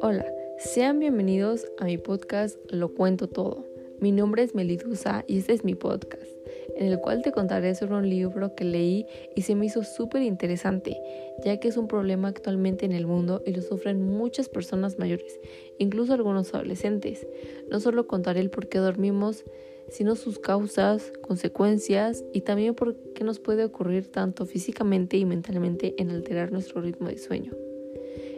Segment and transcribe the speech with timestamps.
[0.00, 0.26] Hola,
[0.58, 3.64] sean bienvenidos a mi podcast Lo Cuento Todo.
[4.00, 6.30] Mi nombre es Melidusa y este es mi podcast,
[6.76, 10.22] en el cual te contaré sobre un libro que leí y se me hizo súper
[10.22, 11.00] interesante,
[11.44, 15.40] ya que es un problema actualmente en el mundo y lo sufren muchas personas mayores,
[15.78, 17.26] incluso algunos adolescentes.
[17.70, 19.44] No solo contaré el por qué dormimos,
[19.90, 25.94] sino sus causas, consecuencias y también por qué nos puede ocurrir tanto físicamente y mentalmente
[25.98, 27.52] en alterar nuestro ritmo de sueño.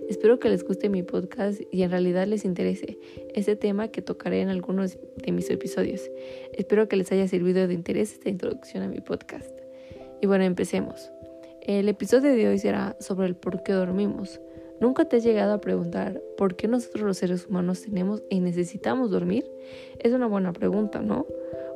[0.08, 2.98] Espero que les guste mi podcast y en realidad les interese
[3.32, 6.10] este tema que tocaré en algunos de mis episodios.
[6.52, 9.50] Espero que les haya servido de interés esta introducción a mi podcast.
[10.20, 11.12] Y bueno, empecemos.
[11.62, 14.40] El episodio de hoy será sobre el por qué dormimos.
[14.80, 19.10] ¿Nunca te has llegado a preguntar por qué nosotros los seres humanos tenemos y necesitamos
[19.10, 19.44] dormir?
[19.98, 21.26] Es una buena pregunta, ¿no?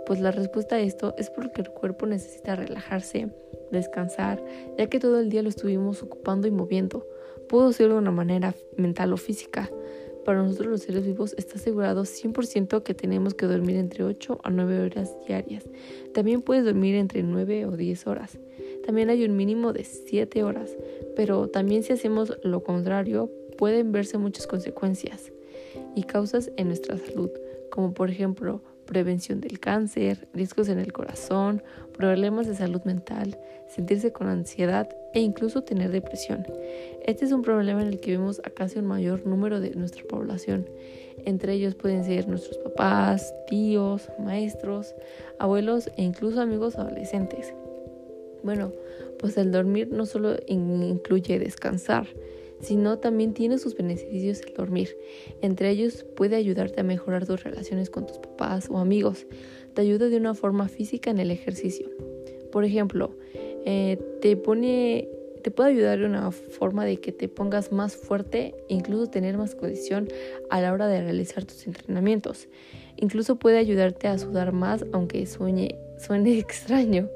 [0.07, 3.29] Pues la respuesta a esto es porque el cuerpo necesita relajarse,
[3.71, 4.43] descansar,
[4.79, 7.07] ya que todo el día lo estuvimos ocupando y moviendo
[7.49, 9.71] pudo ser de una manera mental o física.
[10.25, 14.51] Para nosotros los seres vivos está asegurado 100% que tenemos que dormir entre 8 a
[14.51, 15.65] 9 horas diarias.
[16.15, 18.39] También puedes dormir entre 9 o 10 horas.
[18.85, 20.77] También hay un mínimo de 7 horas,
[21.17, 25.33] pero también si hacemos lo contrario pueden verse muchas consecuencias
[25.95, 27.31] y causas en nuestra salud,
[27.71, 31.63] como por ejemplo prevención del cáncer, riesgos en el corazón,
[31.97, 36.47] problemas de salud mental, sentirse con ansiedad e incluso tener depresión.
[37.05, 40.05] Este es un problema en el que vemos a casi un mayor número de nuestra
[40.05, 40.69] población.
[41.25, 44.95] Entre ellos pueden ser nuestros papás, tíos, maestros,
[45.39, 47.55] abuelos e incluso amigos adolescentes.
[48.45, 48.73] Bueno,
[49.19, 52.07] pues el dormir no solo incluye descansar,
[52.61, 54.97] sino también tiene sus beneficios el dormir.
[55.41, 59.27] Entre ellos puede ayudarte a mejorar tus relaciones con tus papás o amigos.
[59.75, 61.89] Te ayuda de una forma física en el ejercicio.
[62.53, 63.17] Por ejemplo,
[63.65, 65.09] eh, te pone
[65.43, 69.37] te puede ayudar de una forma de que te pongas más fuerte e incluso tener
[69.37, 70.09] más condición
[70.49, 72.49] a la hora de realizar tus entrenamientos.
[72.97, 77.11] Incluso puede ayudarte a sudar más aunque suene, suene extraño.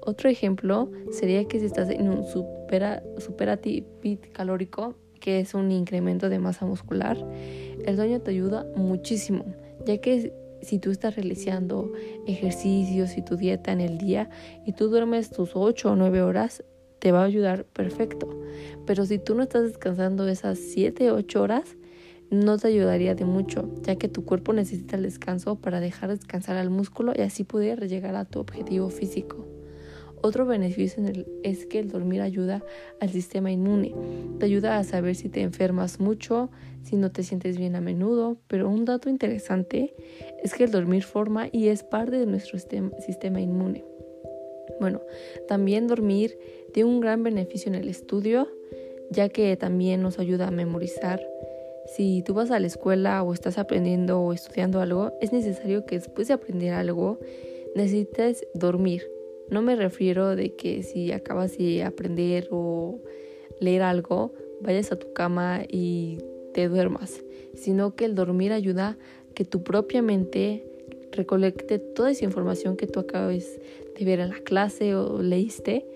[0.00, 3.02] Otro ejemplo sería que si estás en un supera,
[4.32, 7.18] calórico, que es un incremento de masa muscular,
[7.84, 9.44] el sueño te ayuda muchísimo,
[9.84, 10.32] ya que
[10.62, 11.92] si tú estás realizando
[12.26, 14.28] ejercicios y tu dieta en el día
[14.66, 16.64] y tú duermes tus 8 o 9 horas,
[16.98, 18.28] te va a ayudar perfecto.
[18.86, 21.76] Pero si tú no estás descansando esas 7 o 8 horas,
[22.30, 26.56] no te ayudaría de mucho, ya que tu cuerpo necesita el descanso para dejar descansar
[26.56, 29.57] al músculo y así poder llegar a tu objetivo físico.
[30.20, 31.02] Otro beneficio
[31.42, 32.62] es que el dormir ayuda
[33.00, 33.94] al sistema inmune.
[34.38, 36.50] Te ayuda a saber si te enfermas mucho,
[36.82, 39.94] si no te sientes bien a menudo, pero un dato interesante
[40.42, 43.84] es que el dormir forma y es parte de nuestro sistema inmune.
[44.80, 45.00] Bueno,
[45.46, 46.36] también dormir
[46.72, 48.48] tiene un gran beneficio en el estudio,
[49.10, 51.20] ya que también nos ayuda a memorizar.
[51.86, 55.96] Si tú vas a la escuela o estás aprendiendo o estudiando algo, es necesario que
[55.96, 57.18] después de aprender algo
[57.74, 59.17] necesites dormir
[59.50, 63.00] no me refiero de que si acabas de aprender o
[63.60, 66.18] leer algo, vayas a tu cama y
[66.54, 67.22] te duermas,
[67.54, 68.96] sino que el dormir ayuda
[69.34, 70.64] que tu propia mente
[71.12, 73.58] recolecte toda esa información que tú acabas
[73.98, 75.86] de ver en la clase o leíste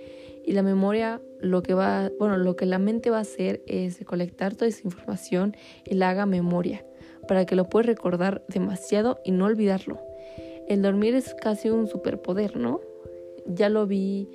[0.45, 3.99] y la memoria lo que va, bueno, lo que la mente va a hacer es
[3.99, 6.85] recolectar toda esa información y la haga memoria
[7.29, 10.01] para que lo puedas recordar demasiado y no olvidarlo.
[10.69, 12.81] El dormir es casi un superpoder, ¿no?
[13.47, 14.29] Ya lo vi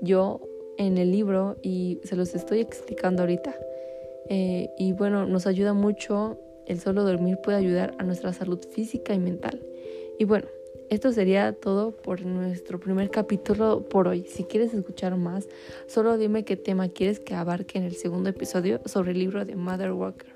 [0.00, 0.40] yo
[0.76, 3.54] en el libro y se los estoy explicando ahorita.
[4.28, 9.14] Eh, y bueno, nos ayuda mucho, el solo dormir puede ayudar a nuestra salud física
[9.14, 9.62] y mental.
[10.18, 10.46] Y bueno,
[10.90, 14.24] esto sería todo por nuestro primer capítulo por hoy.
[14.24, 15.48] Si quieres escuchar más,
[15.86, 19.56] solo dime qué tema quieres que abarque en el segundo episodio sobre el libro de
[19.56, 20.34] Mother Walker.